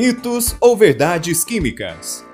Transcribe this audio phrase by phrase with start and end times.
[0.00, 2.24] Mitos ou verdades químicas?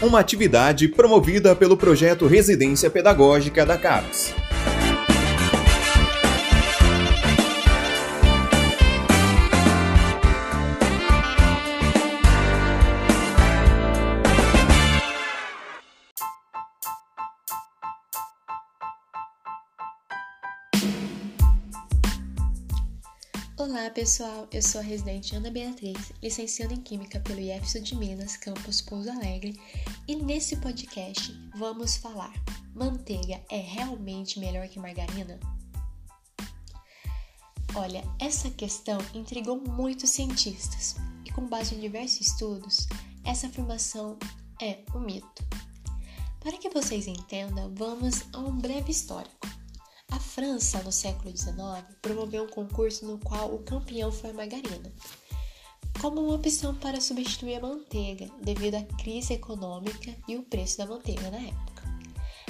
[0.00, 4.39] Uma atividade promovida pelo projeto Residência Pedagógica da CAPES.
[23.60, 28.34] Olá pessoal, eu sou a residente Ana Beatriz, licenciada em Química pelo IEFSU de Minas,
[28.34, 29.60] campus Pouso Alegre,
[30.08, 32.32] e nesse podcast vamos falar:
[32.74, 35.38] manteiga é realmente melhor que margarina?
[37.74, 42.88] Olha, essa questão intrigou muitos cientistas e, com base em diversos estudos,
[43.26, 44.18] essa afirmação
[44.62, 45.44] é um mito.
[46.40, 49.59] Para que vocês entendam, vamos a um breve histórico.
[50.30, 54.92] França, no século XIX, promoveu um concurso no qual o campeão foi a margarina,
[56.00, 60.86] como uma opção para substituir a manteiga, devido à crise econômica e o preço da
[60.86, 61.82] manteiga na época.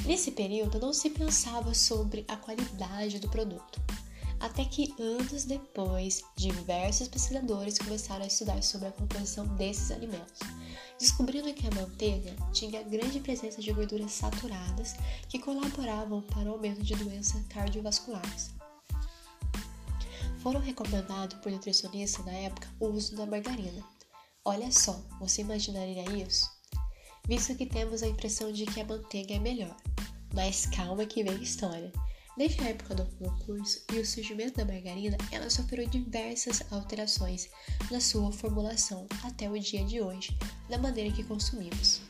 [0.05, 3.81] Nesse período, não se pensava sobre a qualidade do produto,
[4.39, 10.41] até que anos depois, diversos pesquisadores começaram a estudar sobre a composição desses alimentos
[11.01, 14.95] descobrindo que a manteiga tinha grande presença de gorduras saturadas
[15.29, 18.51] que colaboravam para o aumento de doenças cardiovasculares.
[20.43, 23.83] Foram recomendados por nutricionistas na época o uso da margarina.
[24.45, 26.51] Olha só, você imaginaria isso?
[27.27, 29.77] Visto que temos a impressão de que a manteiga é melhor.
[30.35, 31.93] Mas calma que vem a história.
[32.41, 37.51] Desde a época do concurso e o surgimento da margarina, ela sofreu diversas alterações
[37.91, 40.35] na sua formulação até o dia de hoje,
[40.67, 42.01] da maneira que consumimos.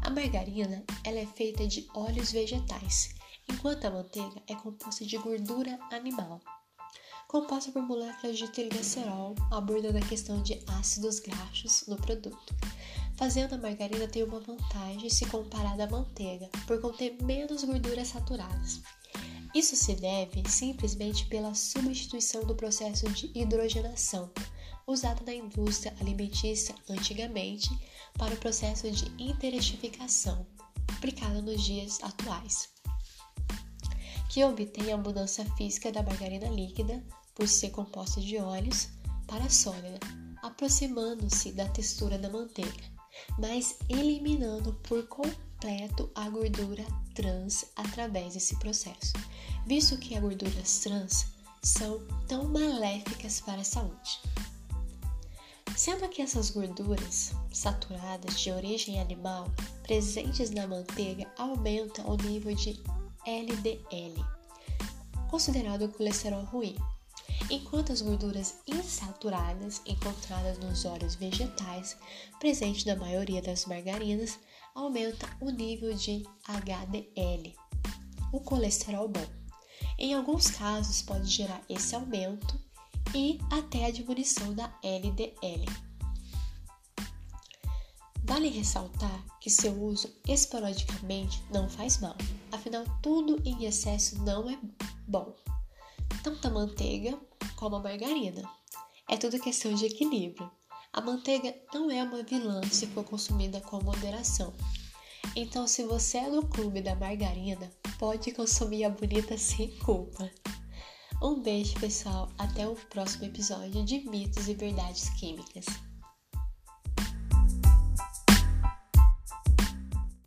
[0.00, 3.14] A margarina ela é feita de óleos vegetais,
[3.46, 6.40] enquanto a manteiga é composta de gordura animal,
[7.28, 12.56] composta por moléculas de triglicerol, abordando a questão de ácidos graxos no produto
[13.16, 18.80] fazendo a margarina ter uma vantagem se comparada à manteiga, por conter menos gorduras saturadas.
[19.54, 24.30] Isso se deve simplesmente pela substituição do processo de hidrogenação,
[24.86, 27.70] usado na indústria alimentícia antigamente
[28.18, 30.46] para o processo de interestificação,
[30.96, 32.68] aplicado nos dias atuais,
[34.28, 37.02] que obtém a mudança física da margarina líquida,
[37.34, 38.88] por ser composta de óleos,
[39.26, 39.98] para sólida,
[40.42, 42.95] aproximando-se da textura da manteiga
[43.38, 46.84] mas eliminando por completo a gordura
[47.14, 49.12] trans através desse processo,
[49.66, 51.26] visto que as gorduras trans
[51.62, 54.20] são tão maléficas para a saúde.
[55.76, 59.50] Sendo que essas gorduras saturadas de origem animal
[59.82, 62.80] presentes na manteiga aumentam o nível de
[63.26, 64.24] LDL,
[65.28, 66.76] considerado colesterol ruim,
[67.50, 71.96] enquanto as gorduras insaturadas encontradas nos óleos vegetais,
[72.40, 74.38] presentes na maioria das margarinas,
[74.74, 77.54] aumentam o nível de HDL,
[78.32, 79.26] o colesterol bom.
[79.98, 82.60] Em alguns casos, pode gerar esse aumento
[83.14, 85.64] e até a diminuição da LDL.
[88.24, 92.16] Vale ressaltar que seu uso esporadicamente não faz mal,
[92.50, 94.58] afinal, tudo em excesso não é
[95.06, 95.32] bom.
[96.24, 97.16] Tanto a manteiga
[97.56, 98.48] como a margarina.
[99.08, 100.50] É tudo questão de equilíbrio.
[100.92, 104.52] A manteiga não é uma vilã se for consumida com moderação.
[105.34, 110.30] Então, se você é do clube da margarina, pode consumir a bonita sem culpa.
[111.22, 112.30] Um beijo, pessoal.
[112.38, 115.66] Até o próximo episódio de Mitos e Verdades Químicas.